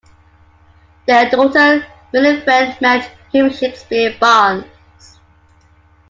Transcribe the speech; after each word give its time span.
Their 1.05 1.29
daughter 1.29 1.85
Winifred 2.11 2.81
married 2.81 3.05
Hugh 3.31 3.51
Shakespear 3.51 4.17
Barnes. 4.19 5.19